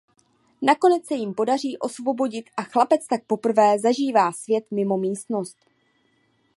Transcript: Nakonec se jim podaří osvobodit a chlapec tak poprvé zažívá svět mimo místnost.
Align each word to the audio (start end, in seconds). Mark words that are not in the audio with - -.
Nakonec 0.61 1.05
se 1.07 1.15
jim 1.15 1.33
podaří 1.33 1.77
osvobodit 1.77 2.45
a 2.57 2.63
chlapec 2.63 3.07
tak 3.07 3.21
poprvé 3.27 3.79
zažívá 3.79 4.31
svět 4.31 4.71
mimo 4.71 4.97
místnost. 4.97 5.57